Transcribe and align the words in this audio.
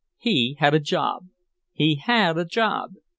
He 0.17 0.55
had 0.57 0.73
a 0.73 0.79
job! 0.79 1.27
He 1.73 1.93
had 1.97 2.35
a 2.39 2.43
job! 2.45 2.93